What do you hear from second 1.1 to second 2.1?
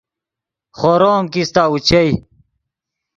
ام کیستہ اوچئے